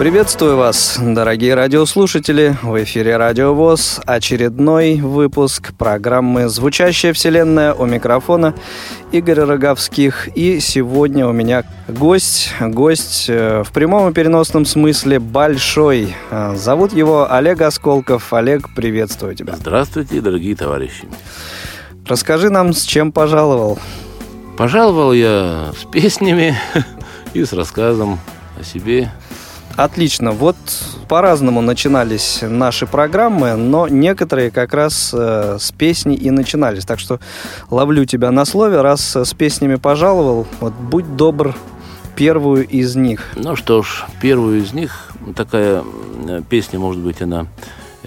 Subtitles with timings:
[0.00, 2.56] Приветствую вас, дорогие радиослушатели.
[2.62, 4.00] В эфире Радио ВОЗ.
[4.06, 8.54] Очередной выпуск программы «Звучащая вселенная» у микрофона
[9.12, 10.34] Игорь Роговских.
[10.34, 16.16] И сегодня у меня гость, гость э, в прямом и переносном смысле большой.
[16.30, 18.32] Э, зовут его Олег Осколков.
[18.32, 19.54] Олег, приветствую тебя.
[19.56, 21.08] Здравствуйте, дорогие товарищи.
[22.06, 23.78] Расскажи нам, с чем пожаловал.
[24.56, 26.56] Пожаловал я с песнями
[27.34, 28.18] и с рассказом
[28.58, 29.10] о себе,
[29.82, 30.32] Отлично.
[30.32, 30.56] Вот
[31.08, 36.84] по-разному начинались наши программы, но некоторые как раз э, с песни и начинались.
[36.84, 37.18] Так что
[37.70, 41.56] ловлю тебя на слове, раз с песнями пожаловал, вот будь добр,
[42.14, 43.30] первую из них.
[43.36, 45.82] Ну что ж, первую из них, такая
[46.50, 47.46] песня, может быть, она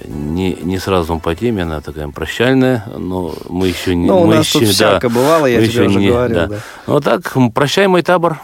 [0.06, 4.06] не, не сразу по теме, она такая прощальная, но мы еще не...
[4.06, 6.36] Ну, у мы нас еще, тут всяко бывало, я тебе уже не, говорил.
[6.36, 6.48] Да.
[6.48, 6.56] Да.
[6.86, 8.42] Вот так, прощай, мой табор.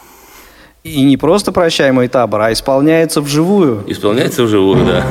[0.83, 3.83] И не просто «Прощай, мой табор», а исполняется вживую.
[3.87, 5.05] Исполняется вживую, да.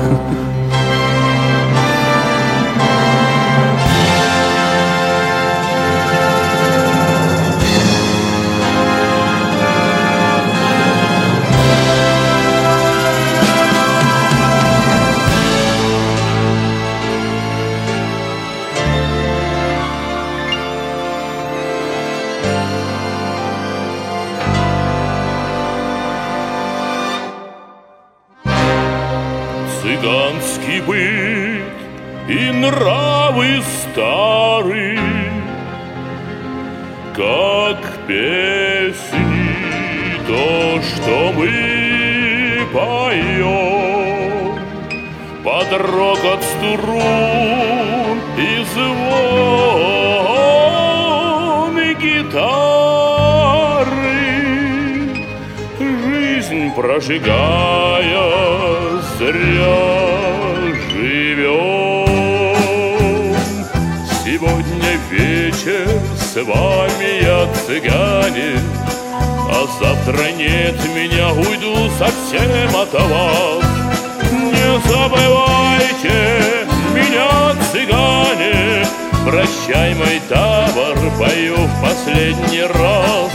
[79.29, 83.31] Прощай, мой табор, пою в последний раз.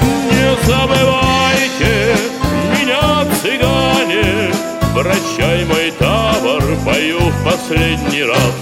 [0.00, 2.16] Не забывайте
[2.72, 4.50] меня, цыгане,
[4.94, 8.54] Прощай, мой табор, пою в последний раз.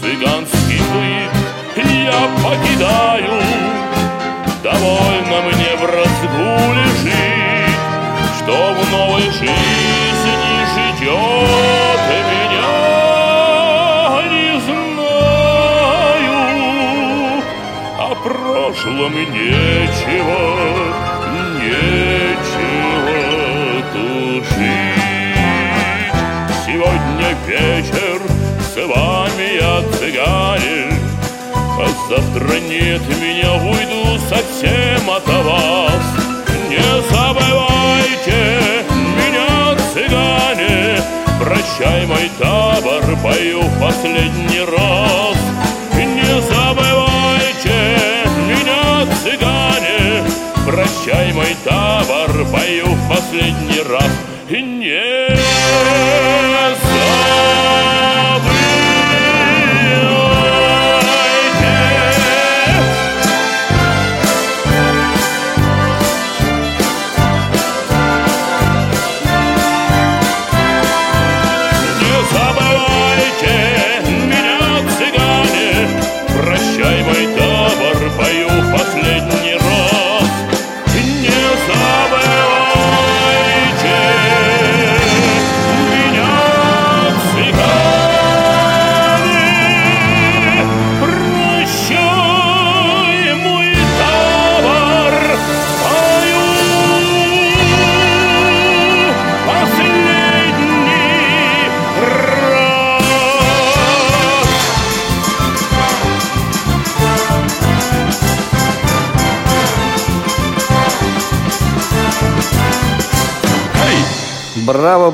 [0.00, 3.42] Цыганский быт я покидаю,
[4.62, 7.74] Довольно мне в разгуле жить,
[8.38, 9.75] Что в новой жизни
[18.86, 20.40] прошлом нечего,
[21.58, 22.78] нечего
[23.92, 25.02] тушить.
[26.64, 28.18] Сегодня вечер
[28.60, 30.90] с вами я цыганин,
[31.54, 36.04] А завтра нет меня, уйду совсем от вас.
[36.68, 38.40] Не забывайте
[39.16, 41.02] меня, цыгане,
[41.40, 45.25] Прощай, мой табор, пою в последний раз.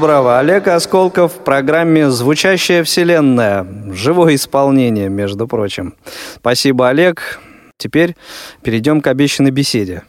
[0.02, 0.40] Браво.
[0.40, 3.64] Олег Осколков в программе «Звучащая вселенная».
[3.92, 5.94] Живое исполнение, между прочим.
[6.34, 7.38] Спасибо, Олег.
[7.78, 8.16] Теперь
[8.64, 10.02] перейдем к обещанной беседе.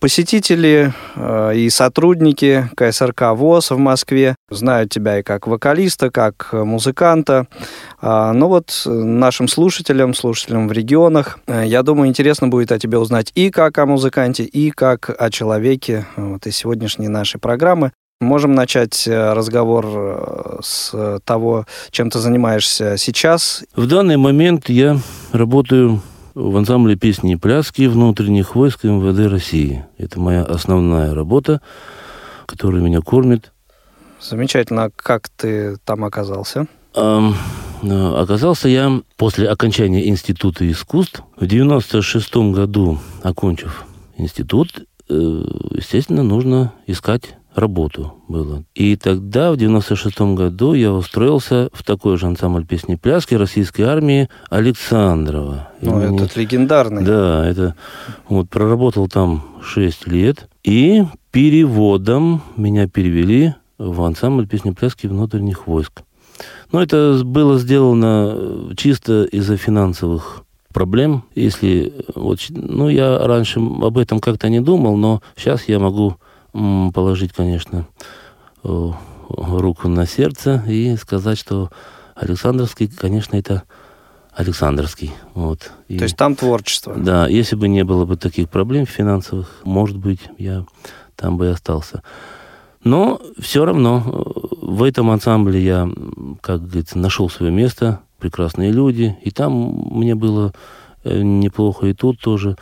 [0.00, 7.46] Посетители э, и сотрудники КСРК ВОЗ в Москве знают тебя и как вокалиста, как музыканта.
[8.00, 12.98] А, но вот нашим слушателям, слушателям в регионах, э, я думаю, интересно будет о тебе
[12.98, 17.92] узнать и как о музыканте, и как о человеке вот, из сегодняшней нашей программы.
[18.20, 23.62] Можем начать э, разговор э, с того, чем ты занимаешься сейчас.
[23.76, 24.98] В данный момент я
[25.32, 26.00] работаю
[26.34, 29.84] в ансамбле песни и пляски внутренних войск МВД России.
[29.98, 31.60] Это моя основная работа,
[32.46, 33.52] которая меня кормит.
[34.18, 34.90] Замечательно.
[34.96, 36.66] Как ты там оказался?
[36.94, 37.34] Эм,
[37.82, 41.22] оказался я после окончания Института искусств.
[41.36, 43.84] В 96 году, окончив
[44.16, 48.64] институт, э, естественно, нужно искать работу было.
[48.74, 54.28] И тогда, в 96 году, я устроился в такой же ансамбль песни пляски российской армии
[54.50, 55.70] Александрова.
[55.80, 56.16] Ну, имени...
[56.16, 57.02] этот легендарный.
[57.02, 57.74] Да, это...
[58.28, 60.48] Вот, проработал там 6 лет.
[60.62, 66.02] И переводом меня перевели в ансамбль песни пляски внутренних войск.
[66.72, 70.42] Но это было сделано чисто из-за финансовых
[70.74, 71.24] проблем.
[71.34, 76.16] Если вот, ну, я раньше об этом как-то не думал, но сейчас я могу
[76.92, 77.86] положить, конечно,
[78.62, 81.70] руку на сердце и сказать, что
[82.14, 83.64] Александровский, конечно, это
[84.32, 85.12] Александровский.
[85.34, 85.72] Вот.
[85.88, 86.94] И, То есть там творчество?
[86.94, 90.64] Да, если бы не было бы таких проблем финансовых, может быть, я
[91.16, 92.02] там бы и остался.
[92.84, 94.02] Но все равно
[94.60, 95.90] в этом ансамбле я,
[96.40, 99.52] как говорится, нашел свое место, прекрасные люди, и там
[99.90, 100.52] мне было
[101.04, 102.56] э, неплохо, и тут тоже.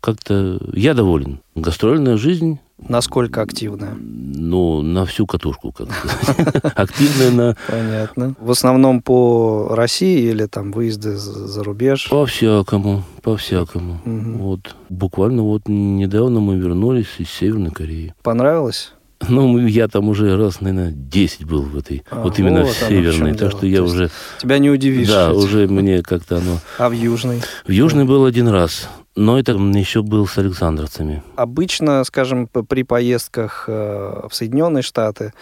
[0.00, 1.40] Как-то я доволен.
[1.54, 2.58] Гастрольная жизнь
[2.88, 3.94] Насколько активная?
[3.98, 5.88] Ну, на всю катушку, как
[6.76, 7.56] Активная на...
[7.68, 8.34] Понятно.
[8.40, 12.08] В основном по России или там выезды за рубеж?
[12.10, 14.00] По-всякому, по-всякому.
[14.04, 14.74] Вот.
[14.88, 18.14] Буквально вот недавно мы вернулись из Северной Кореи.
[18.22, 18.92] Понравилось?
[19.28, 22.88] Ну, я там уже раз, наверное, 10 был в этой, а, вот именно вот в
[22.88, 24.10] северной, так что я То уже...
[24.40, 25.08] Тебя не удивишь.
[25.08, 25.38] Да, этим.
[25.38, 26.58] уже мне как-то оно...
[26.78, 27.40] А в южной?
[27.66, 28.88] В южной был один раз.
[29.14, 31.22] Но это еще был с александровцами.
[31.36, 35.34] Обычно, скажем, при поездках э, в Соединенные Штаты,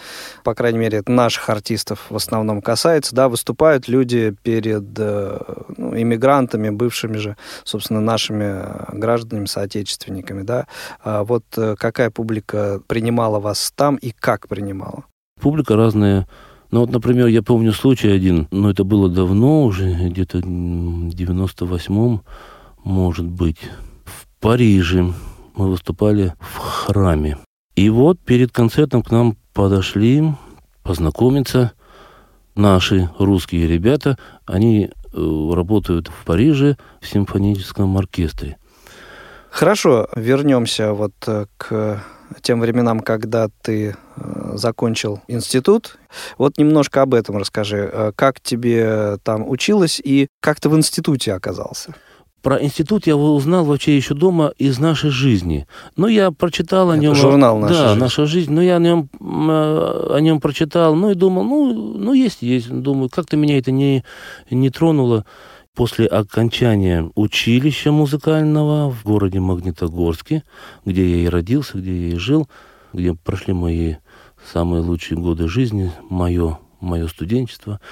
[0.43, 5.39] по крайней мере, это наших артистов в основном касается, да, выступают люди перед э,
[5.77, 10.67] ну, иммигрантами, бывшими же, собственно, нашими гражданами, соотечественниками, да.
[11.01, 15.05] А вот э, какая публика принимала вас там и как принимала?
[15.39, 16.27] Публика разная.
[16.71, 22.21] Ну вот, например, я помню случай один, но это было давно уже, где-то в 98-м,
[22.83, 23.59] может быть,
[24.05, 25.13] в Париже.
[25.55, 27.37] Мы выступали в храме.
[27.75, 30.23] И вот перед концертом к нам подошли
[30.83, 31.73] познакомиться
[32.55, 34.17] наши русские ребята.
[34.45, 38.57] Они э, работают в Париже в симфоническом оркестре.
[39.49, 42.03] Хорошо, вернемся вот э, к
[42.41, 45.97] тем временам, когда ты э, закончил институт.
[46.37, 48.13] Вот немножко об этом расскажи.
[48.15, 51.93] Как тебе там училось и как ты в институте оказался?
[52.41, 55.67] Про институт я узнал вообще еще дома из нашей жизни.
[55.95, 57.13] Но я прочитал о нем.
[57.13, 57.99] журнал «Наша да, жизнь».
[57.99, 58.53] «Наша жизнь».
[58.53, 62.69] Но я о нем, о нем прочитал, ну и думал, ну, ну есть, есть.
[62.69, 64.03] Думаю, как-то меня это не,
[64.49, 65.25] не тронуло.
[65.75, 70.43] После окончания училища музыкального в городе Магнитогорске,
[70.83, 72.49] где я и родился, где я и жил,
[72.91, 73.95] где прошли мои
[74.51, 77.79] самые лучшие годы жизни, мое, мое студенчество–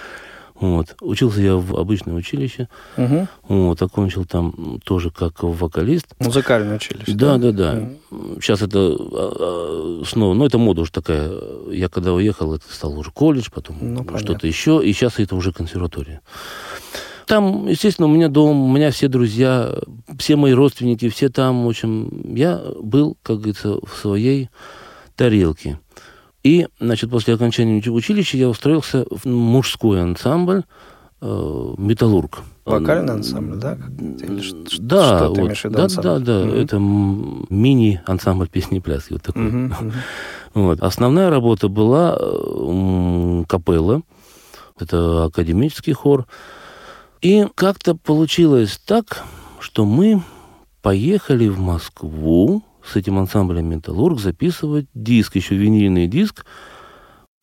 [0.59, 0.95] вот.
[1.01, 2.67] Учился я в обычном училище.
[2.97, 3.27] Угу.
[3.47, 6.07] Вот, окончил там тоже как вокалист.
[6.19, 7.13] Музыкальное училище.
[7.13, 7.73] Да, да, да.
[7.73, 7.89] да.
[8.11, 8.41] Угу.
[8.41, 11.31] Сейчас это а, а, снова, ну, это мода уже такая.
[11.71, 15.51] Я когда уехал, это стал уже колледж, потом ну, что-то еще, и сейчас это уже
[15.51, 16.21] консерватория.
[17.25, 19.75] Там, естественно, у меня дом, у меня все друзья,
[20.17, 24.49] все мои родственники, все там, в общем, я был, как говорится, в своей
[25.15, 25.79] тарелке.
[26.43, 30.63] И, значит, после окончания училища я устроился в мужской ансамбль
[31.21, 32.39] э, «Металлург».
[32.65, 33.77] Вокальный ансамбль, да?
[33.99, 34.41] Или
[34.79, 36.51] да, что вот, виду, да, да, да, угу.
[36.51, 39.47] это мини-ансамбль песни и пляски, вот такой.
[39.47, 39.91] Угу, угу.
[40.53, 40.81] Вот.
[40.81, 44.01] Основная работа была э, капелла,
[44.79, 46.25] это академический хор.
[47.21, 49.23] И как-то получилось так,
[49.59, 50.21] что мы
[50.81, 56.45] поехали в Москву с этим ансамблем «Металлург» записывать диск, еще винильный диск.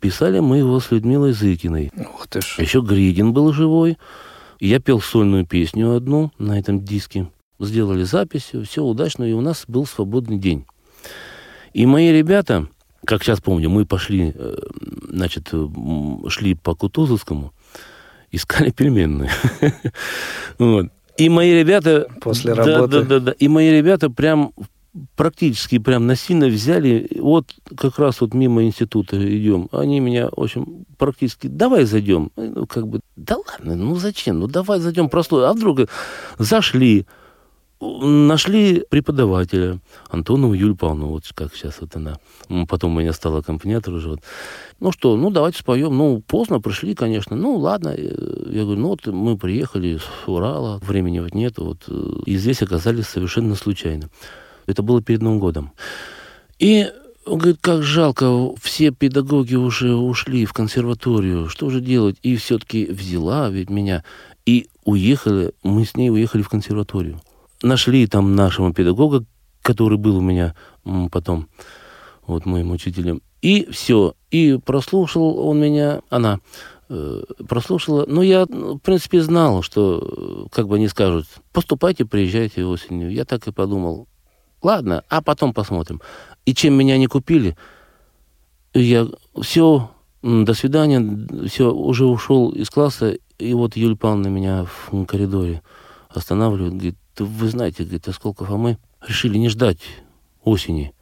[0.00, 1.90] Писали мы его с Людмилой Зыкиной.
[1.96, 2.56] Ух ты ж.
[2.58, 3.96] Еще Гридин был живой.
[4.60, 7.30] Я пел сольную песню одну на этом диске.
[7.58, 10.66] Сделали запись, все удачно, и у нас был свободный день.
[11.72, 12.68] И мои ребята,
[13.04, 14.56] как сейчас помню, мы пошли э,
[15.08, 15.52] значит,
[16.28, 17.52] шли по Кутузовскому,
[18.30, 19.30] искали пельменные.
[20.58, 20.86] Вот.
[21.16, 22.08] И мои ребята...
[22.20, 23.00] После Да, работы.
[23.00, 23.32] Да, да, да.
[23.32, 24.52] И мои ребята прям
[25.14, 30.84] практически прям насильно взяли, вот как раз вот мимо института идем, они меня, в общем,
[30.98, 35.52] практически, давай зайдем, ну, как бы, да ладно, ну зачем, ну давай зайдем простой, а
[35.52, 35.80] вдруг
[36.38, 37.06] зашли,
[37.80, 42.16] нашли преподавателя Антонову Юлию Павловну, вот как сейчас вот она,
[42.68, 44.20] потом у меня стала аккомпаниатор уже, вот.
[44.80, 48.88] ну что, ну давайте споем, ну поздно пришли, конечно, ну ладно, Э, я говорю, ну
[48.88, 54.08] вот мы приехали с Урала, времени вот нет, вот, э, и здесь оказались совершенно случайно.
[54.66, 55.72] Это было перед Новым годом.
[56.58, 56.90] И
[57.26, 62.16] он говорит, как жалко, все педагоги уже ушли в консерваторию, что же делать?
[62.22, 64.04] И все-таки взяла ведь меня,
[64.46, 67.20] и уехали, мы с ней уехали в консерваторию.
[67.62, 69.24] Нашли там нашего педагога,
[69.62, 70.54] который был у меня
[71.10, 71.48] потом,
[72.26, 73.22] вот моим учителем.
[73.42, 76.38] И все, и прослушал он меня, она
[76.88, 78.04] э, прослушала.
[78.06, 83.12] Но я, в принципе, знал, что, э, как бы они скажут, поступайте, приезжайте осенью.
[83.12, 84.06] Я так и подумал,
[84.62, 86.00] ладно, а потом посмотрим.
[86.44, 87.56] И чем меня не купили,
[88.74, 89.06] я
[89.40, 89.90] все,
[90.22, 95.62] до свидания, все, уже ушел из класса, и вот Юлия Павловна меня в коридоре
[96.08, 99.80] останавливает, говорит, вы знаете, говорит, Осколков, а мы решили не ждать
[100.44, 100.94] осени,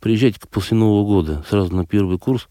[0.00, 2.48] приезжайте после Нового года сразу на первый курс,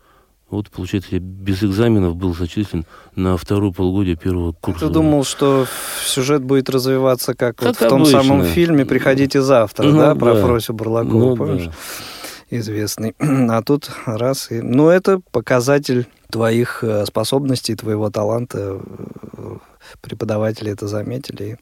[0.50, 2.86] вот, получается, я без экзаменов был зачислен
[3.16, 4.88] на второе полугодие первого курса.
[4.88, 5.66] Ты думал, что
[6.06, 8.22] сюжет будет развиваться как, вот Как в том обычно.
[8.24, 10.42] самом фильме «Приходите завтра», Ну да, про да.
[10.42, 11.66] Фросю Бурлакову, Ну, помнишь?
[11.66, 11.72] да.
[12.52, 13.16] Известный.
[13.20, 14.62] А тут раз и...
[14.62, 18.80] Ну, это показатель твоих э, способностей, твоего таланта.
[20.02, 21.58] Преподаватели это заметили.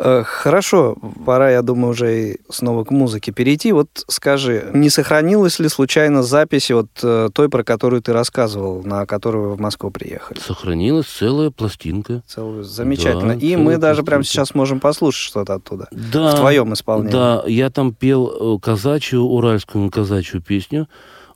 [0.00, 3.72] Э, Хорошо, пора, я думаю, уже и снова к музыке перейти.
[3.72, 9.06] Вот скажи, не сохранилась ли случайно запись вот э, той, про которую ты рассказывал, на
[9.06, 10.38] которую вы в Москву приехали?
[10.38, 12.22] Сохранилась целая пластинка.
[12.26, 12.62] Целую.
[12.62, 13.34] Замечательно.
[13.34, 14.46] Да, и мы даже прямо пластинка.
[14.46, 15.88] сейчас можем послушать что-то оттуда.
[15.90, 17.12] Да, В твоем исполнении.
[17.12, 20.88] Да, я там пел э, казачью, уральскую казачью песню.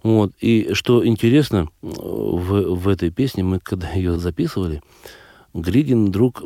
[0.05, 0.33] Вот.
[0.41, 4.83] И что интересно, в, в этой песне мы, когда ее записывали,
[5.55, 6.43] Гридин вдруг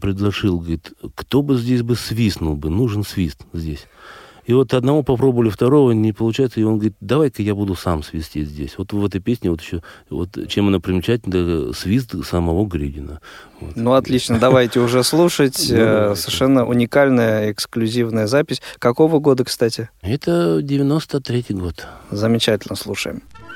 [0.00, 3.86] предложил, говорит, кто бы здесь бы свистнул бы, нужен свист здесь.
[4.48, 8.48] И вот одного попробовали, второго не получается, и он говорит, давай-ка я буду сам свистеть
[8.48, 8.78] здесь.
[8.78, 13.20] Вот в этой песне вот еще, вот чем она примечательна, свист самого Гридина.
[13.60, 13.76] Вот.
[13.76, 15.70] Ну, отлично, давайте уже слушать.
[15.78, 16.14] Э.
[16.16, 18.62] Совершенно уникальная, эксклюзивная запись.
[18.78, 19.90] Какого года, кстати?
[20.00, 21.86] Это 93-й год.
[22.10, 23.22] Замечательно слушаем.
[23.38, 23.47] Thank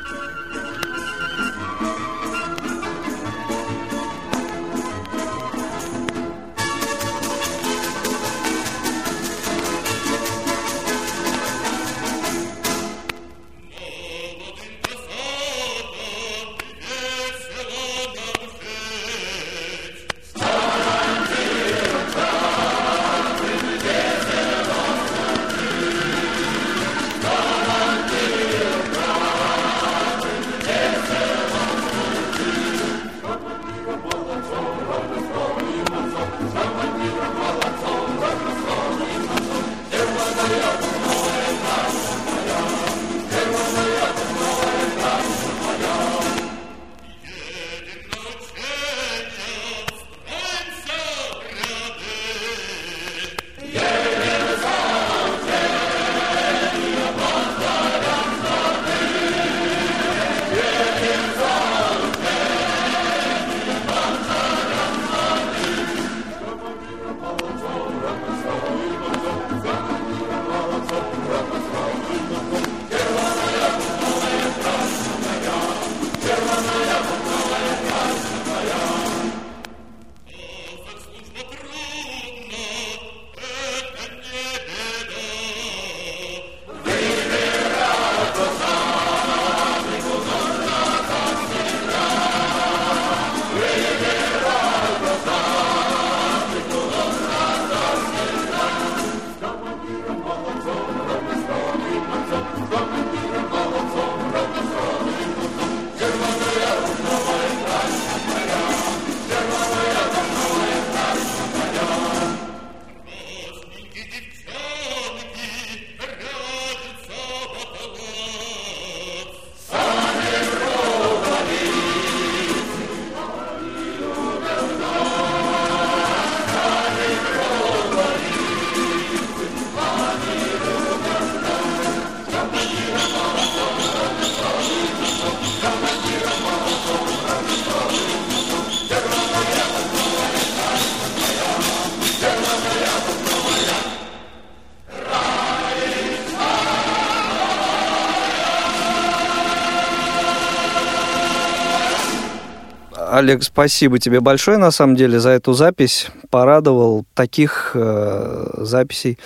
[153.22, 156.08] Олег, спасибо тебе большое, на самом деле, за эту запись.
[156.30, 157.06] Порадовал.
[157.14, 159.16] Таких э, записей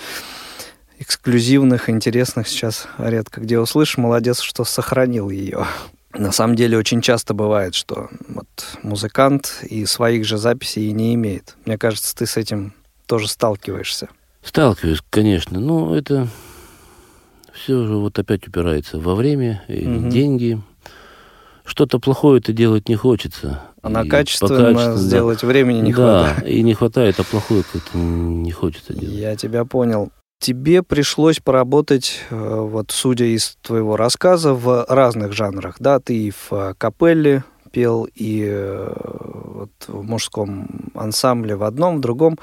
[0.99, 3.97] эксклюзивных, интересных сейчас редко где услышишь.
[3.97, 5.65] Молодец, что сохранил ее.
[6.13, 8.47] На самом деле очень часто бывает, что вот
[8.83, 11.55] музыкант и своих же записей и не имеет.
[11.65, 12.73] Мне кажется, ты с этим
[13.07, 14.09] тоже сталкиваешься.
[14.43, 16.27] Сталкиваюсь, конечно, но это
[17.51, 20.09] все же вот опять упирается во время и Мгм.
[20.11, 20.61] деньги.
[21.77, 23.61] Что-то плохое это делать не хочется.
[23.83, 24.95] А на качественно да.
[24.95, 26.51] сделать времени не да, хватает.
[26.51, 29.15] и не хватает, а плохое как-то не хочется делать.
[29.15, 30.09] Я тебя понял.
[30.39, 35.99] Тебе пришлось поработать, э, вот судя из твоего рассказа, в разных жанрах, да?
[35.99, 42.01] Ты и в э, капелле пел, и э, вот в мужском ансамбле в одном, в
[42.01, 42.39] другом.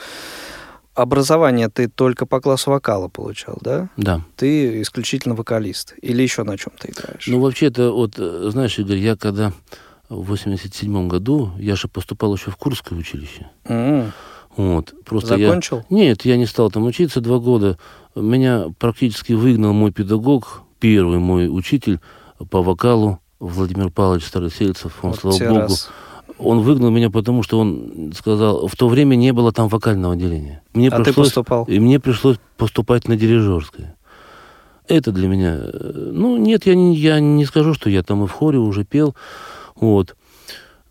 [0.95, 3.89] Образование ты только по классу вокала получал, да?
[3.97, 4.21] Да.
[4.37, 5.95] Ты исключительно вокалист.
[6.01, 7.27] Или еще на чем ты играешь?
[7.27, 9.53] Ну, вообще-то, вот, э, знаешь, Игорь, я когда
[10.09, 13.49] в 87 году, я же поступал еще в Курское училище.
[13.65, 14.13] М,
[14.57, 15.49] Вот, просто я...
[15.49, 15.85] Закончил?
[15.91, 17.77] Нет, я не стал там учиться два года.
[18.15, 21.99] Меня практически выгнал мой педагог, первый мой учитель
[22.51, 25.59] по вокалу, Владимир Павлович Старосельцев, он, Вот слава богу.
[25.61, 25.91] раз.
[26.45, 30.63] Он выгнал меня, потому что он сказал, в то время не было там вокального отделения.
[30.75, 31.65] Мне А ты пришлось, поступал?
[31.65, 33.97] И мне пришлось поступать на дирижерское.
[34.87, 35.57] Это для меня...
[35.57, 38.85] э, Ну, нет, я не, я не скажу, что я там и в хоре уже
[38.85, 39.15] пел.
[39.77, 40.15] Вот.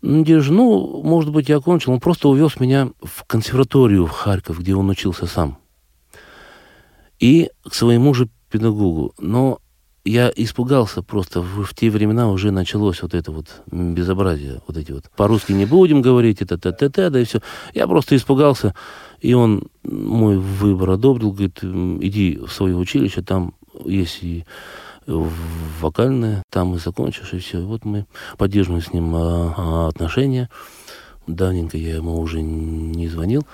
[0.02, 1.92] Ну, дириж- ну, может быть, я окончил.
[1.92, 5.58] Он просто увез меня в консерваторию в Харьков, где он учился сам.
[7.20, 9.14] И к своему же педагогу.
[9.18, 9.60] Но
[10.04, 11.40] я испугался просто.
[11.40, 14.60] В, в те времена уже началось вот это вот безобразие.
[14.66, 15.04] Вот эти вот.
[15.16, 17.40] По-русски не будем говорить, это та та та да и все.
[17.72, 18.74] Я просто испугался.
[19.20, 21.32] И он мой выбор одобрил.
[21.32, 24.44] Говорит, иди в свое училище, там есть и
[25.06, 27.60] вокальное, там и закончишь, и все.
[27.60, 28.06] Вот мы
[28.38, 30.48] поддерживаем с ним а, а, отношения.
[31.26, 33.46] Давненько я ему уже не звонил.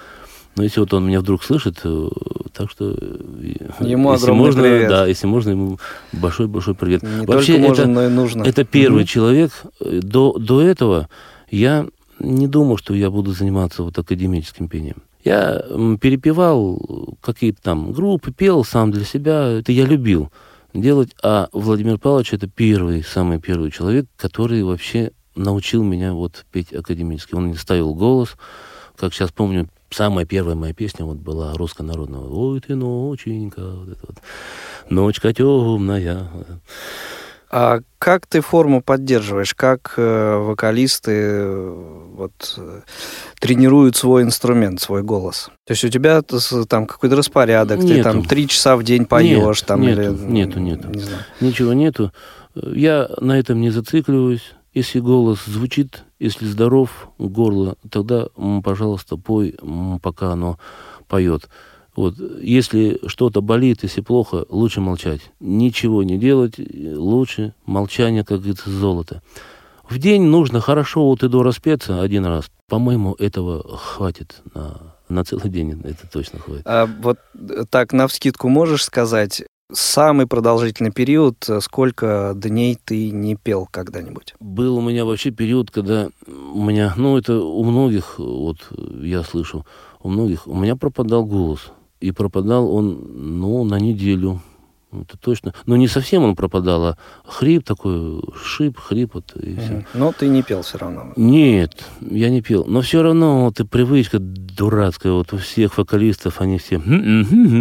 [0.60, 2.08] Но если вот он меня вдруг слышит, э,
[2.52, 2.90] так что...
[2.90, 4.90] э, Ему если можно, привет.
[4.90, 5.78] Да, если можно, ему
[6.12, 7.02] большой-большой привет.
[7.02, 8.42] Не Вообще, только можно, это, но и нужно.
[8.42, 9.06] это первый Мгм.
[9.06, 9.52] человек.
[9.80, 11.08] До, до этого
[11.50, 11.86] я
[12.18, 14.96] не думал, что я буду заниматься вот академическим пением.
[15.24, 15.64] Я
[15.98, 19.46] перепевал какие-то там группы, пел сам для себя.
[19.60, 20.30] Это я любил
[20.74, 21.12] делать.
[21.22, 27.34] А Владимир Павлович это первый, самый первый человек, который вообще научил меня вот петь академически.
[27.34, 28.36] Он мне ставил голос.
[28.98, 32.32] Как сейчас помню, самая первая моя песня вот была руссконародного.
[32.32, 34.16] Ой, ты ноченька, вот это вот.
[34.88, 36.28] Ночка темная.
[37.52, 39.54] А как ты форму поддерживаешь?
[39.54, 42.82] Как э, вокалисты э, вот, э,
[43.40, 45.50] тренируют свой инструмент, свой голос?
[45.66, 48.02] То есть у тебя там какой-то распорядок, ты Нету.
[48.04, 50.88] там три часа в день поешь, Нет, там нету, или нету, нету.
[50.90, 51.24] Не знаю.
[51.40, 52.12] Ничего нету.
[52.54, 54.54] Я на этом не зацикливаюсь.
[54.72, 58.28] Если голос звучит, если здоров, горло, тогда,
[58.62, 59.56] пожалуйста, пой,
[60.00, 60.58] пока оно
[61.08, 61.48] поет.
[61.96, 62.14] Вот.
[62.40, 65.32] Если что-то болит, если плохо, лучше молчать.
[65.40, 69.22] Ничего не делать, лучше молчание, как говорится, золото.
[69.88, 72.48] В день нужно хорошо вот и до распеться один раз.
[72.68, 75.80] По-моему, этого хватит на, на целый день.
[75.82, 76.62] Это точно хватит.
[76.64, 77.18] А вот
[77.70, 84.34] так навскидку можешь сказать самый продолжительный период, сколько дней ты не пел когда-нибудь?
[84.40, 88.58] Был у меня вообще период, когда у меня, ну это у многих, вот
[89.02, 89.66] я слышу,
[90.02, 91.72] у многих, у меня пропадал голос.
[92.00, 94.40] И пропадал он, ну, на неделю.
[94.92, 95.54] Это точно.
[95.66, 99.86] Но не совсем он пропадал, а хрип такой, шип, хрип, вот, и все.
[99.94, 101.12] Но ты не пел все равно.
[101.16, 102.64] Нет, я не пел.
[102.66, 106.80] Но все равно вот и привычка дурацкая, вот у всех вокалистов, они все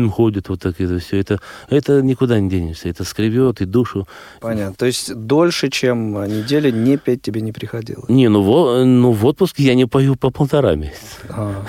[0.10, 1.20] ходят вот так это все.
[1.20, 1.40] Это,
[1.70, 2.90] это никуда не денешься.
[2.90, 4.08] Это скребет и душу.
[4.42, 4.76] Понятно.
[4.76, 8.10] То есть дольше, чем неделя, не петь тебе не приходилось.
[8.10, 11.20] Не, ну, во, ну в отпуске я не пою по полтора месяца.
[11.30, 11.64] А,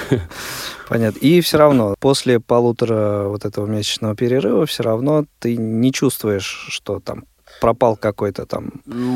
[0.91, 1.21] Понятно.
[1.21, 6.99] И все равно, после полутора вот этого месячного перерыва, все равно ты не чувствуешь, что
[6.99, 7.27] там
[7.61, 8.73] пропал какой-то там...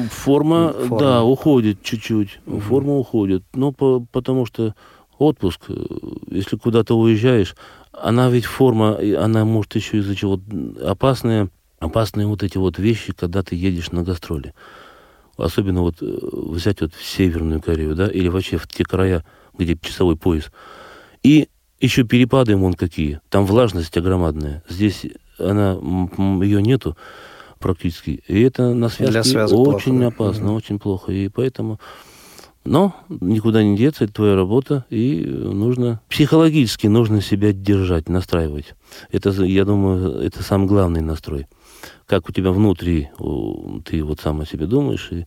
[0.09, 0.99] Форма, Форма.
[1.01, 2.39] да, уходит чуть-чуть.
[2.47, 2.61] Мгм.
[2.61, 3.43] Форма уходит.
[3.55, 4.77] Ну, по- потому что
[5.19, 5.75] отпуск, э,
[6.31, 7.57] если куда-то уезжаешь,
[7.91, 10.39] она ведь форма, она может еще из-за чего
[10.81, 11.49] опасная,
[11.81, 14.55] опасные вот эти вот вещи, когда ты едешь на гастроли.
[15.37, 19.25] Особенно вот э, взять вот в Северную Корею, да, или вообще в те края,
[19.59, 20.53] где часовой пояс.
[21.25, 21.49] И
[21.85, 23.21] еще перепады вон какие.
[23.31, 24.63] Там влажность огромадная.
[24.69, 25.07] Здесь
[25.39, 25.73] она,
[26.43, 26.97] ее нету
[27.59, 28.23] практически.
[28.29, 30.55] И это на связке связок очень плохо, опасно, Мгм.
[30.55, 31.13] очень плохо.
[31.13, 31.81] И поэтому...
[32.67, 38.75] Но никуда не деться, это твоя работа, и нужно психологически нужно себя держать, настраивать.
[39.13, 41.47] Это, я думаю, это самый главный настрой.
[42.07, 43.11] Как у тебя внутри,
[43.85, 45.27] ты вот сам о себе думаешь, и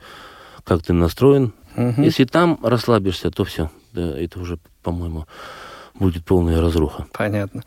[0.63, 2.01] как ты настроен, Мгм.
[2.01, 3.69] Если там расслабишься, то все.
[3.93, 5.27] Да, это уже, по-моему,
[5.99, 7.05] будет полная разруха.
[7.13, 7.63] Понятно.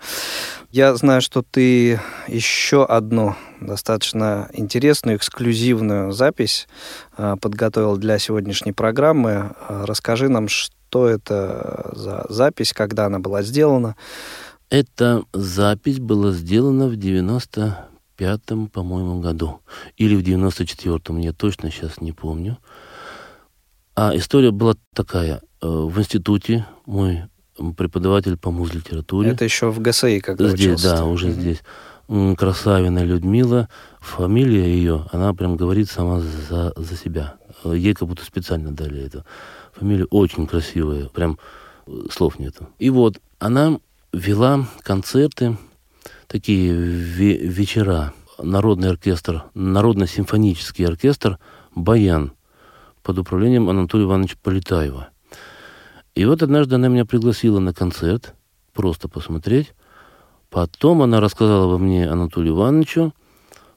[0.70, 6.68] Я знаю, что ты еще одну достаточно интересную, эксклюзивную запись
[7.16, 9.54] а, подготовил для сегодняшней программы.
[9.68, 13.96] А, Расскажи нам, что это за запись, когда она была сделана.
[14.70, 19.60] Эта запись была сделана в 95-м, по-моему, году.
[19.96, 22.58] Или в 94-м, я точно сейчас не помню.
[23.96, 25.42] А история была такая.
[25.60, 27.24] Э, В институте мой
[27.76, 29.30] преподаватель по муз-литературе.
[29.30, 30.96] Это еще в ГСИ, когда Здесь, учился.
[30.96, 31.40] да, уже Мгм.
[31.40, 31.62] здесь.
[32.36, 33.68] Красавина Людмила,
[34.00, 37.34] фамилия ее, она прям говорит сама за, за себя.
[37.64, 39.24] Ей как будто специально дали эту
[39.72, 40.08] фамилию.
[40.10, 41.38] Очень красивая, прям
[41.86, 42.68] э, слов нету.
[42.80, 43.78] И вот она
[44.12, 45.56] вела концерты,
[46.26, 48.12] такие ве- вечера.
[48.42, 51.38] Народный оркестр, народно-симфонический оркестр
[51.74, 52.32] «Баян»
[53.02, 55.10] под управлением Анатолия Ивановича Полетаева.
[56.14, 58.34] И вот однажды она меня пригласила на концерт,
[58.72, 59.72] просто посмотреть.
[60.48, 63.14] Потом она рассказала обо мне Анатолию Ивановичу.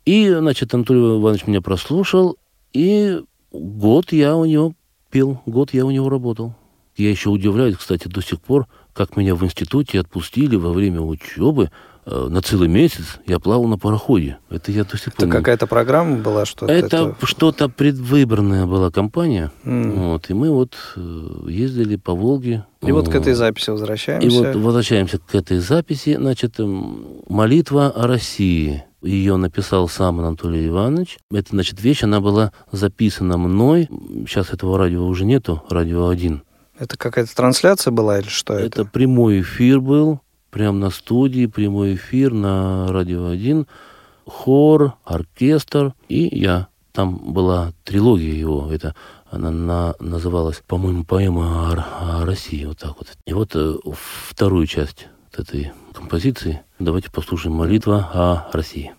[0.05, 2.37] И, значит, Анатолий Иванович меня прослушал.
[2.73, 4.73] И год я у него
[5.11, 6.55] пел, год я у него работал.
[6.97, 11.71] Я еще удивляюсь, кстати, до сих пор, как меня в институте отпустили во время учебы
[12.05, 13.19] на целый месяц.
[13.25, 14.37] Я плавал на пароходе.
[14.49, 15.27] Это я до сих пор...
[15.27, 16.71] Это какая-то программа была, что-то?
[16.71, 19.51] Это что-то предвыборная была компания.
[19.63, 19.91] М.
[19.91, 22.65] Вот, и мы вот э, ездили по Волге.
[22.81, 24.37] И вот к этой записи И возвращаемся.
[24.37, 26.15] вот возвращаемся к этой записи.
[26.15, 28.83] Значит, молитва о России.
[29.01, 31.17] Ее написал сам Анатолий Иванович.
[31.31, 33.89] Это, значит, вещь, она была записана мной.
[34.27, 36.41] Сейчас этого радио уже нету, радио 1.
[36.79, 38.81] Это какая-то трансляция была или что это?
[38.81, 40.21] Это прямой эфир был,
[40.53, 43.65] прямо на студии, прямой эфир на радио 1.
[44.25, 46.67] Хор, оркестр и я.
[46.93, 48.71] Там была трилогия его.
[48.71, 48.93] Это
[49.31, 52.65] она на- называлась, по-моему, поэма о, о России.
[52.65, 53.07] Вот так вот.
[53.25, 53.73] И вот э,
[54.29, 58.93] вторую часть этой композиции давайте послушаем молитва о России.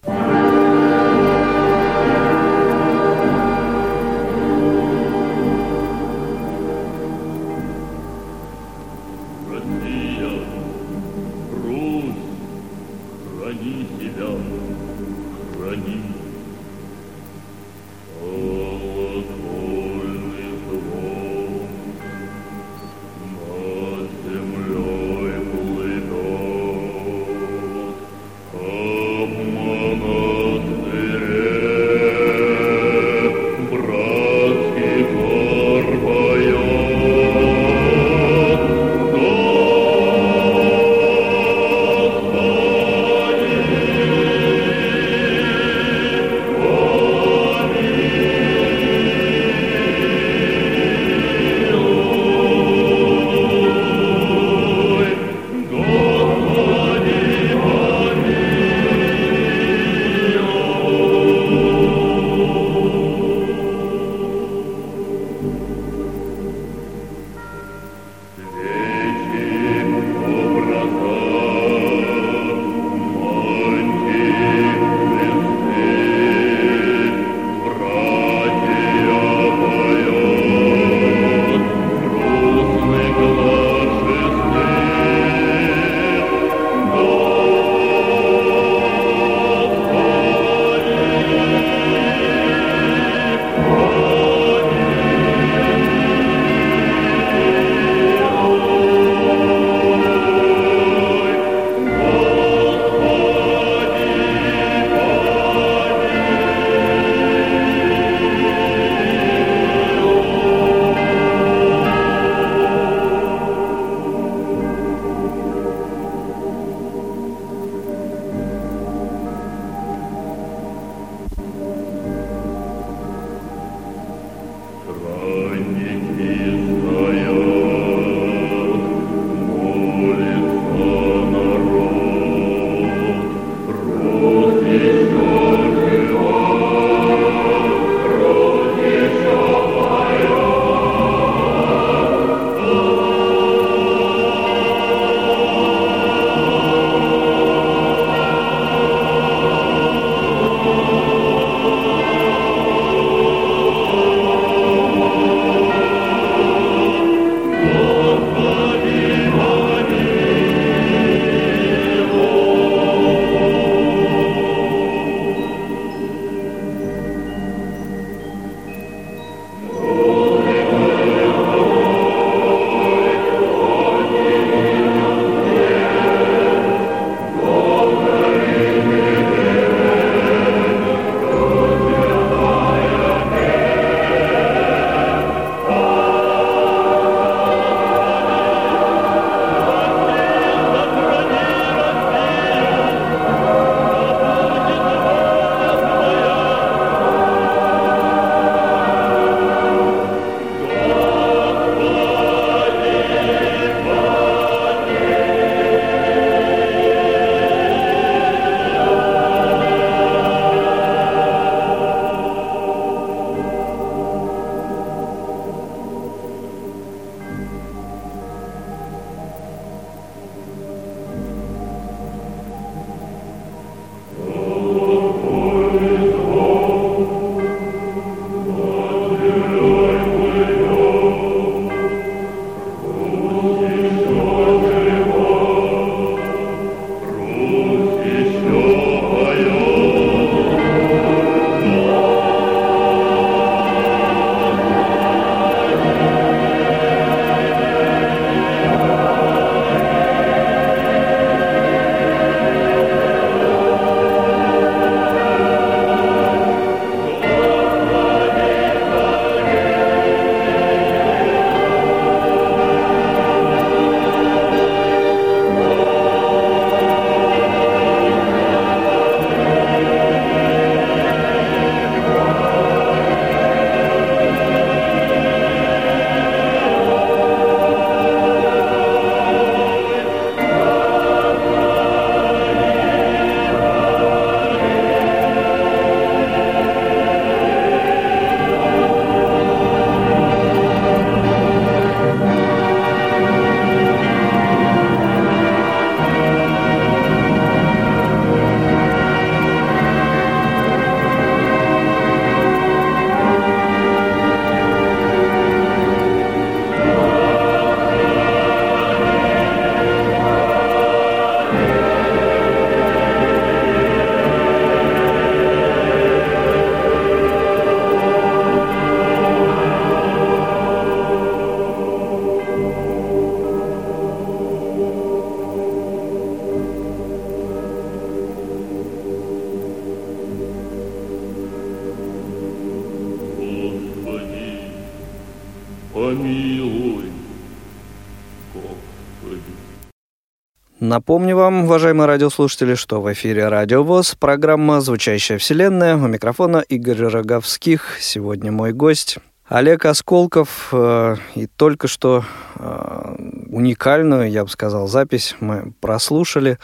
[340.94, 345.96] Напомню вам, уважаемые радиослушатели, что в эфире Радио ВОЗ, программа «Звучащая вселенная».
[345.96, 347.96] У микрофона Игорь Роговских.
[347.98, 350.68] Сегодня мой гость Олег Осколков.
[350.70, 353.16] Э, и только что э,
[353.48, 356.60] уникальную, я бы сказал, запись мы прослушали.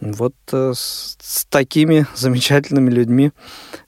[0.00, 3.32] Вот э, с, такими замечательными людьми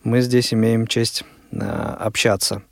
[0.04, 2.62] мы здесь имеем честь общаться.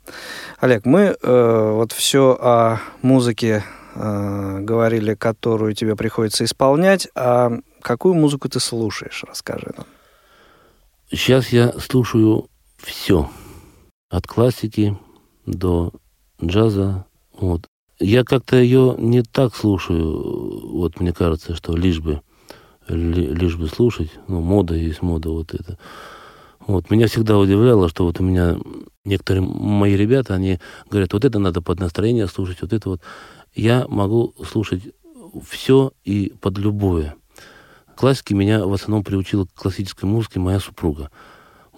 [0.59, 3.63] Олег, мы вот все о музыке
[3.99, 7.07] э, говорили, которую тебе приходится исполнять.
[7.15, 9.23] А какую музыку ты слушаешь?
[9.27, 9.85] Расскажи нам.
[11.11, 13.29] Сейчас я слушаю все.
[14.09, 14.97] От классики
[15.45, 15.91] до
[16.43, 17.05] джаза.
[17.33, 17.67] Вот.
[17.99, 20.69] Я как-то ее не так слушаю.
[20.69, 22.21] Вот мне кажется, что лишь бы,
[22.87, 24.11] лишь бы слушать.
[24.27, 25.77] Ну, мода есть мода вот это.
[26.59, 26.89] Вот.
[26.91, 28.57] Меня всегда удивляло, что вот у меня
[29.03, 30.59] некоторые мои ребята, они
[30.89, 33.01] говорят, вот это надо под настроение слушать, вот это вот
[33.53, 34.83] я могу слушать
[35.45, 37.15] все и под любое.
[37.95, 41.11] Классики меня в основном приучила к классической музыке моя супруга.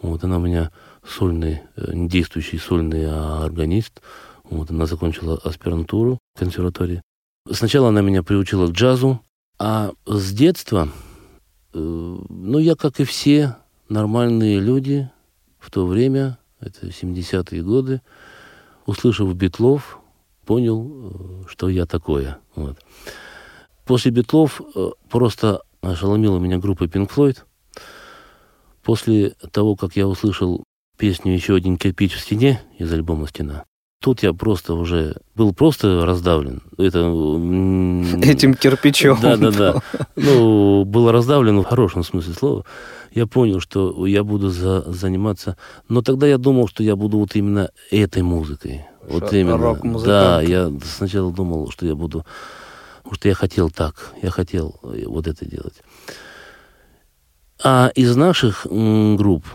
[0.02, 0.72] Вот она у меня
[1.08, 4.02] сольный, э, не действующий сольный, а органист.
[4.44, 7.02] Вот она закончила аспирантуру в консерватории.
[7.50, 9.22] Сначала она меня приучила к джазу,
[9.58, 10.90] а с детства,
[11.74, 13.56] э, ну, я, как и все
[13.90, 15.10] нормальные люди
[15.60, 18.02] в то время, это 70-е годы,
[18.86, 20.01] услышав Битлов,
[20.52, 22.38] понял, э, что я такое.
[22.56, 22.78] Вот.
[23.86, 27.38] После Битлов э, просто ошеломила меня группа Pink Floyd.
[28.84, 30.66] После того, как я услышал
[30.98, 33.64] песню «Еще один кирпич в стене» из альбома «Стена»,
[34.02, 36.62] тут я просто уже был просто раздавлен.
[36.78, 37.00] Это...
[38.28, 39.20] Этим кирпичом.
[39.22, 39.82] Да, да, да.
[40.16, 42.66] Ну, был раздавлен в хорошем смысле слова.
[43.14, 45.56] Я понял, что я буду за, заниматься...
[45.88, 48.86] Но тогда я думал, что я буду вот именно этой музыкой.
[49.08, 49.78] Вот именно.
[50.04, 52.26] Да, я сначала думал, что я буду,
[53.04, 55.84] потому что я хотел так, я хотел э, вот это делать.
[57.64, 59.46] А из наших групп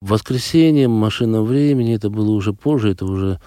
[0.00, 3.40] «Воскресенье», «Машина времени» это было уже позже, это уже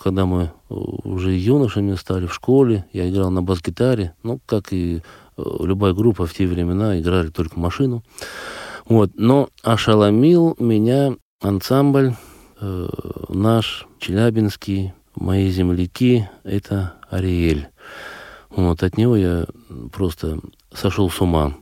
[0.00, 5.02] когда мы э, уже юношами стали в школе, я играл на бас-гитаре, ну, как и
[5.36, 8.04] любая группа в те времена, играли только машину.
[8.86, 9.10] Вот.
[9.14, 12.14] Но ошеломил меня ансамбль
[12.60, 12.88] э,
[13.28, 17.68] наш, челябинский, мои земляки, это Ариэль.
[18.50, 19.46] Вот от него я
[19.92, 20.38] просто
[20.72, 21.54] сошел с ума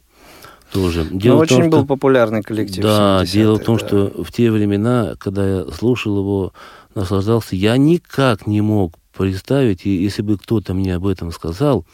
[0.72, 1.06] тоже.
[1.10, 1.86] Ну, дело Но очень том, был что...
[1.86, 2.82] популярный коллектив.
[2.82, 3.86] Да, дело в том, да.
[3.86, 6.52] что в те времена, когда я слушал его,
[6.94, 11.84] наслаждался, я никак не мог представить, и если бы кто-то мне об этом сказал,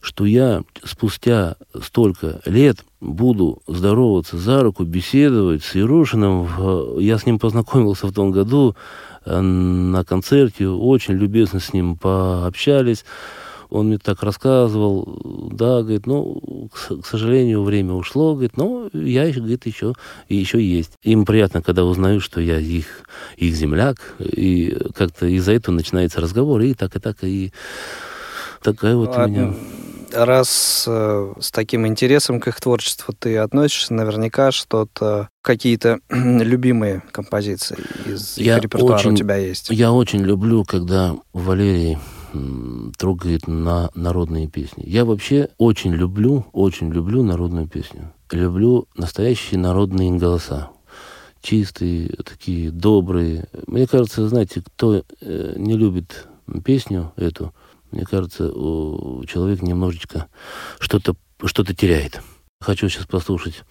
[0.00, 6.98] что я спустя столько лет буду здороваться за руку, беседовать с Ерошиным.
[6.98, 8.76] Я с ним познакомился в том году
[9.24, 13.06] э, на концерте, очень любезно с ним пообщались.
[13.74, 19.66] Он мне так рассказывал, да, говорит, ну, к, сожалению, время ушло, говорит, но я, говорит,
[19.66, 19.94] еще,
[20.28, 20.92] и еще есть.
[21.02, 23.02] Им приятно, когда узнают, что я их,
[23.36, 27.52] их земляк, и как-то из-за этого начинается разговор, и так, и так, и
[28.62, 29.24] такая вот Ладно.
[29.24, 29.54] у меня
[30.12, 37.76] раз э, с таким интересом к их творчеству ты относишься, наверняка что-то, какие-то любимые композиции
[38.06, 39.70] из я репертуара очень, у тебя есть.
[39.70, 41.98] Я очень люблю, когда Валерий
[42.96, 44.84] трогает на народные песни.
[44.86, 48.12] Я вообще очень люблю, очень люблю народную песню.
[48.30, 50.70] Люблю настоящие народные голоса.
[51.42, 53.46] Чистые, такие добрые.
[53.66, 56.26] Мне кажется, знаете, кто э, не любит
[56.64, 57.54] песню эту,
[57.90, 60.26] мне кажется, человек немножечко
[60.78, 62.22] что-то что теряет.
[62.60, 63.62] Хочу сейчас послушать,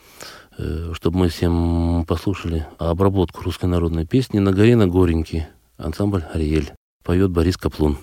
[0.57, 6.73] э, чтобы мы всем послушали обработку русской народной песни «На горе на гореньке» ансамбль «Ариэль».
[7.03, 7.97] Поет Борис Каплун.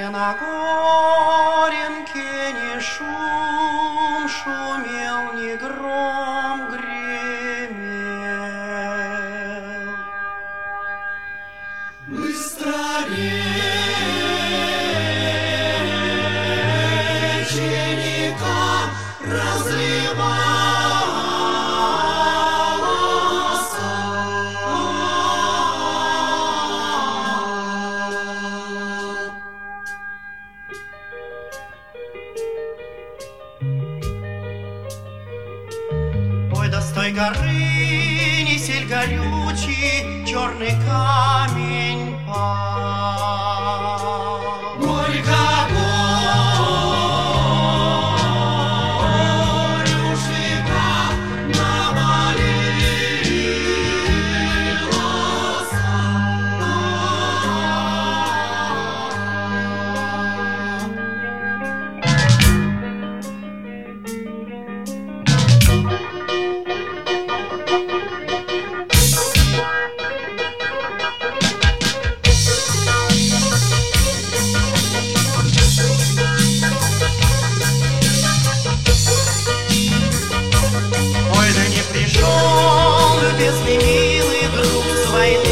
[0.00, 0.08] Мы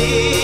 [0.08, 0.37] войны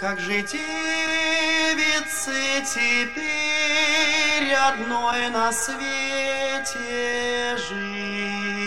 [0.00, 0.62] как же девице
[2.64, 6.78] теперь одной на свете
[7.68, 8.59] жить?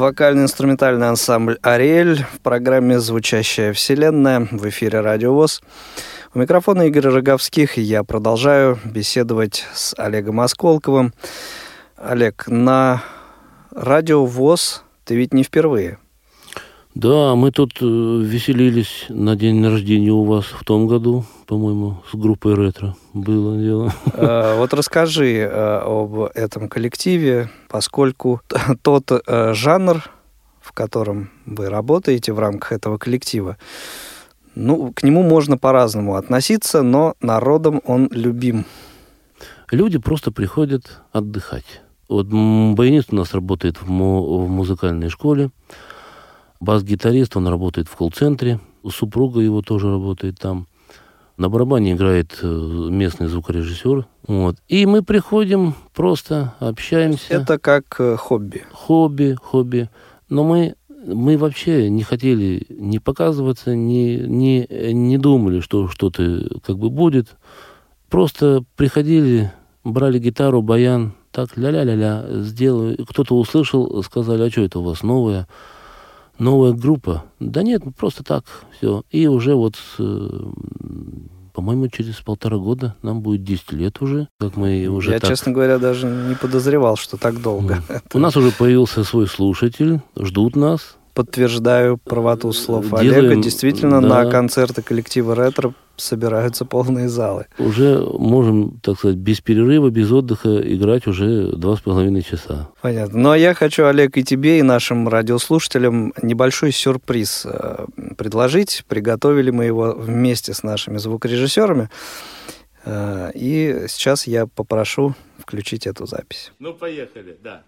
[0.00, 5.60] Вокально-инструментальный ансамбль «Ариэль» в программе «Звучащая вселенная» в эфире «Радио ВОЗ».
[6.32, 11.12] У микрофона Игорь Роговских, и я продолжаю беседовать с Олегом Осколковым.
[11.96, 13.02] Олег, на
[13.72, 15.98] «Радио ВОЗ» ты ведь не впервые.
[16.94, 22.16] Да, мы тут э, веселились на день рождения у вас в том году, по-моему, с
[22.16, 23.92] группой «Ретро» было дело.
[24.14, 28.40] Э, Вот расскажи э, об этом коллективе, поскольку
[28.82, 30.02] тот жанр,
[30.60, 33.56] в котором вы работаете в рамках этого коллектива,
[34.56, 38.64] ну, к нему можно по-разному относиться, но народом он любим.
[39.70, 41.82] Люди просто приходят отдыхать.
[42.08, 45.50] Вот баянист у нас работает в, му- в музыкальной школе,
[46.60, 50.66] бас-гитарист, он работает в колл-центре, супруга его тоже работает там.
[51.36, 54.06] На барабане играет э, местный звукорежиссер.
[54.26, 54.56] Вот.
[54.68, 57.32] И мы приходим, просто общаемся.
[57.32, 58.62] Это как э, хобби.
[58.72, 59.88] Хобби, хобби.
[60.28, 60.74] Но мы,
[61.06, 67.36] мы вообще не хотели не показываться, не, не, не думали, что что-то как бы будет.
[68.10, 69.50] Просто приходили,
[69.82, 73.06] брали гитару, баян, так ля-ля-ля-ля, сделаю.
[73.06, 75.48] Кто-то услышал, сказали, а что это у вас новое?
[76.40, 77.24] Новая группа?
[77.38, 78.44] Да нет, просто так,
[78.76, 79.02] все.
[79.10, 80.28] И уже вот, э,
[81.52, 85.28] по-моему, через полтора года нам будет 10 лет уже, как мы уже Я, так...
[85.28, 87.82] честно говоря, даже не подозревал, что так долго.
[88.14, 90.96] У нас уже появился свой слушатель, ждут нас.
[91.20, 93.42] Подтверждаю правоту слов Делаем, Олега.
[93.42, 94.24] Действительно, да.
[94.24, 97.44] на концерты коллектива «Ретро» собираются полные залы.
[97.58, 102.70] Уже можем, так сказать, без перерыва, без отдыха играть уже два с половиной часа.
[102.80, 103.18] Понятно.
[103.18, 107.84] Ну, а я хочу, Олег, и тебе, и нашим радиослушателям небольшой сюрприз э,
[108.16, 108.84] предложить.
[108.88, 111.90] Приготовили мы его вместе с нашими звукорежиссерами.
[112.86, 116.50] Э, И сейчас я попрошу включить эту запись.
[116.58, 117.60] Ну, поехали, да.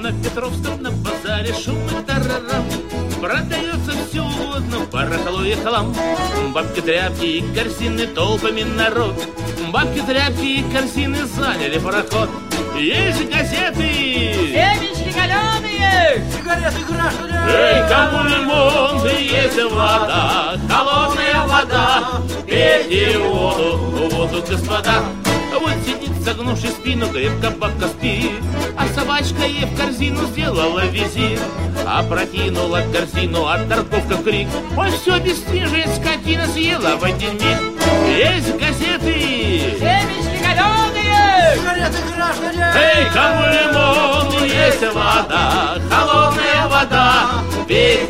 [0.00, 2.64] На Петровском на базаре шум и тарарам.
[3.20, 5.94] Продается все угодно, барахло и хлам.
[6.52, 9.14] Бабки, тряпки и корзины, толпами народ.
[9.72, 12.28] Бабки, тряпки и корзины заняли пароход.
[12.78, 13.80] Есть газеты!
[13.80, 15.74] Семечки галеные!
[17.46, 22.20] Эй, кому лимон, есть вода Холодная вода.
[22.46, 23.76] Пейте воду,
[24.10, 25.04] воду, господа.
[25.52, 28.30] Вот сидит, согнувши спину, крепко бабка спит
[28.76, 31.40] А собачка ей в корзину сделала визит.
[31.86, 34.48] Опрокинула корзину, а торговка крик.
[34.76, 37.58] Ой, все бесстижие скотина съела в один миг
[38.08, 39.76] Есть газеты!
[39.78, 40.94] Семечки галеные!
[42.76, 46.43] Эй, кому лимон, есть вода, холодная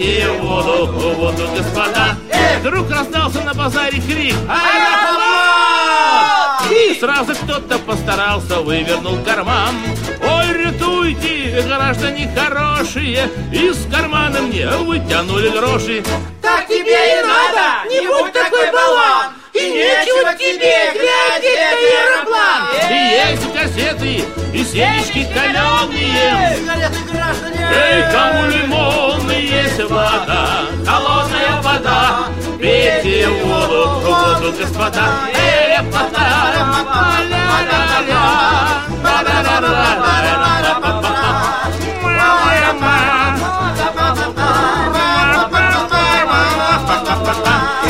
[0.04, 2.16] пейте воду, воду, господа.
[2.60, 5.84] Вдруг раздался на базаре крик «Аэроплан!»
[6.70, 9.74] И сразу кто-то постарался, вывернул карман.
[10.22, 16.02] Ой, ретуйте, граждане хорошие, из кармана мне вытянули гроши.
[16.40, 17.88] Так тебе и надо!
[17.90, 19.32] Не будь такой болван!
[19.52, 22.62] И нечего тебе глядеть на аэроплан!
[22.90, 26.58] И есть газеты, и семечки каленые.
[27.76, 29.13] Эй, кому лимон
[29.74, 32.26] и есть вода, холодная вода,
[32.58, 35.04] пейте воду, воду, господа.
[35.34, 36.26] Эй, вода,
[39.02, 39.64] ля-ля-ля-ля,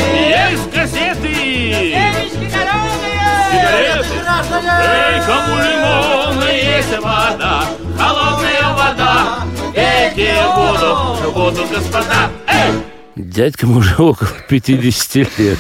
[0.07, 3.29] Есть газеты, Семечки галеные!
[3.51, 4.19] сигареты.
[4.81, 7.65] Эй, кому лимон и есть вода,
[7.99, 9.13] холодная вода,
[9.75, 12.31] пейте воду, воду, господа.
[12.47, 12.73] Эй!
[13.17, 15.59] Дядькам уже около 50 лет.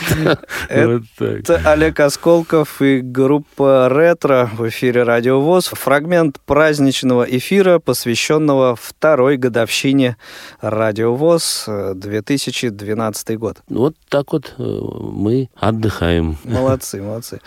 [0.70, 5.66] Это Олег Осколков и группа «Ретро» в эфире «Радио ВОЗ».
[5.74, 10.16] Фрагмент праздничного эфира, посвященного второй годовщине
[10.62, 13.58] «Радио ВОЗ» э, 2012 год.
[13.68, 16.38] Вот так вот э, мы отдыхаем.
[16.44, 17.42] Молодцы, молодцы.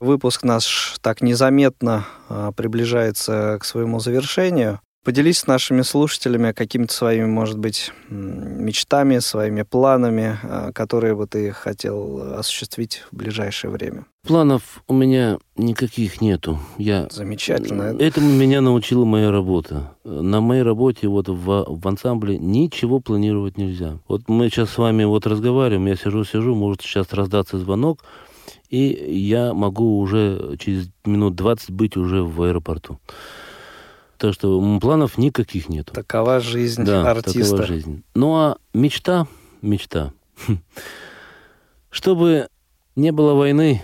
[0.00, 4.80] Выпуск наш так незаметно а, приближается к своему завершению.
[5.04, 11.52] Поделись с нашими слушателями какими-то своими, может быть, мечтами, своими планами, а, которые бы ты
[11.52, 14.06] хотел осуществить в ближайшее время.
[14.26, 16.58] Планов у меня никаких нету.
[16.78, 17.94] Я Замечательно.
[17.98, 19.94] Этому меня научила моя работа.
[20.04, 23.98] На моей работе вот в, в ансамбле ничего планировать нельзя.
[24.08, 28.02] Вот мы сейчас с вами вот разговариваем, я сижу-сижу, может сейчас раздаться звонок,
[28.70, 32.98] и я могу уже через минут 20 быть уже в аэропорту.
[34.18, 35.92] Так что планов никаких нету.
[35.92, 37.40] Такова жизнь Да, артиста.
[37.42, 38.04] такова жизнь.
[38.14, 39.26] Ну а мечта,
[39.62, 40.12] мечта.
[41.90, 42.48] Чтобы
[42.96, 43.82] не было войны,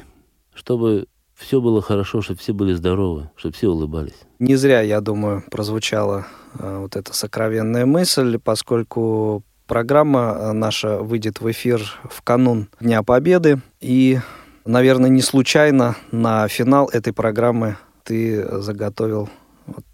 [0.54, 4.20] чтобы все было хорошо, чтобы все были здоровы, чтобы все улыбались.
[4.38, 6.26] Не зря, я думаю, прозвучала
[6.58, 13.02] э, вот эта сокровенная мысль, поскольку программа э, наша выйдет в эфир в канун Дня
[13.02, 13.62] Победы.
[13.80, 14.18] И,
[14.66, 19.30] наверное, не случайно на финал этой программы ты заготовил
[19.70, 19.84] вот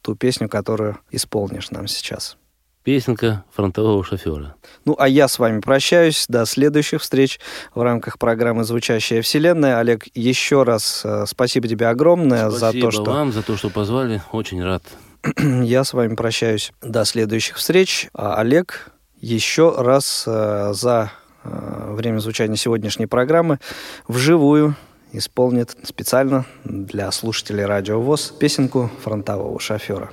[0.00, 2.36] ту песню, которую исполнишь нам сейчас.
[2.84, 4.56] Песенка фронтового шофера.
[4.84, 6.26] Ну, а я с вами прощаюсь.
[6.28, 7.40] До следующих встреч
[7.74, 9.78] в рамках программы «Звучащая вселенная».
[9.78, 13.04] Олег, еще раз э, спасибо тебе огромное за Спасибо то, что...
[13.04, 14.22] вам за то, что позвали.
[14.32, 14.82] Очень рад.
[15.38, 16.72] Я с вами прощаюсь.
[16.82, 18.10] До следующих встреч.
[18.12, 21.10] А Олег еще раз э, за
[21.42, 23.60] э, время звучания сегодняшней программы
[24.08, 24.76] вживую
[25.14, 30.10] исполнит специально для слушателей Радио ВОЗ песенку фронтового шофера.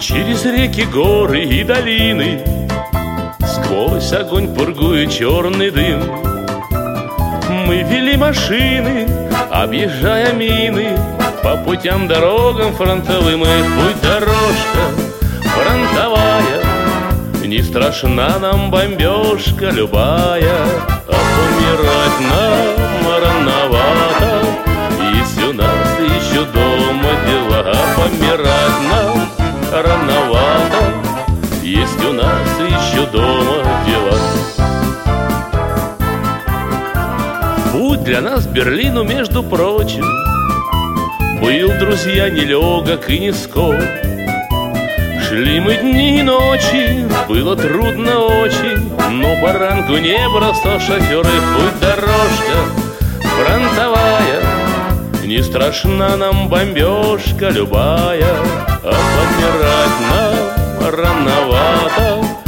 [0.00, 2.42] Через реки, горы и долины
[3.46, 6.00] Сквозь огонь пургу и черный дым
[7.66, 9.06] Мы вели машины,
[9.50, 15.08] объезжая мины по путям, дорогам фронтовым Их путь дорожка
[15.58, 16.62] фронтовая.
[17.44, 20.66] Не страшна нам бомбежка любая
[21.06, 22.76] А помирать нам
[23.22, 24.44] рановато.
[25.14, 29.28] Есть у нас еще дома дела А помирать нам
[29.72, 30.80] рановато.
[31.62, 34.18] Есть у нас еще дома дела.
[37.72, 40.04] Путь для нас Берлину, между прочим
[41.48, 43.74] Был, друзья, нелегок и не скор
[45.26, 52.58] Шли мы дни и ночи, было трудно очень Но баранку не бросал шофер путь дорожка
[53.22, 54.42] фронтовая.
[55.24, 58.36] Не страшна нам бомбежка любая
[58.84, 62.47] А помирать нам рановато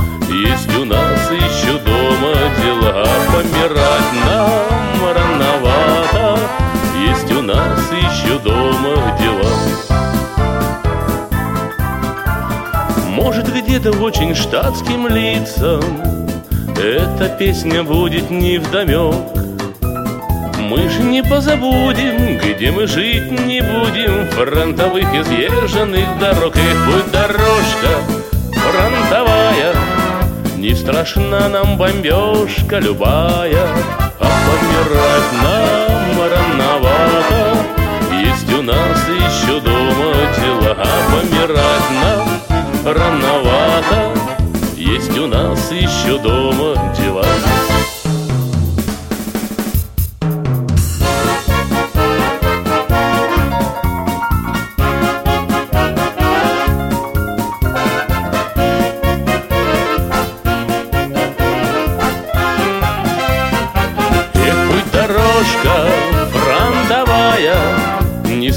[13.70, 15.80] Где-то очень штатским лицам.
[16.76, 19.14] Эта песня будет невдомек.
[20.58, 24.26] Мы ж не позабудем, где мы жить не будем.
[24.32, 27.92] Фронтовых изъезженных дорог И путь дорожка
[28.50, 29.72] фронтовая.
[30.56, 33.68] Не страшна нам бомбежка любая
[34.18, 37.56] А помирать нам рановато.
[38.20, 42.19] Есть у нас еще дома дела А помирать нам
[42.84, 44.14] рановато.
[44.76, 47.24] Есть у нас еще дома дела.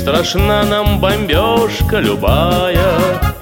[0.03, 3.32] Страшна нам бомбежка любая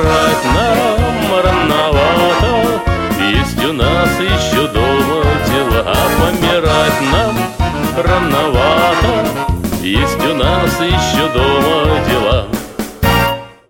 [0.00, 2.80] Помирать нам рановато.
[3.20, 7.36] Есть у нас еще дома дела А помирать нам
[8.02, 9.28] рановато.
[9.82, 12.00] Есть у нас еще дома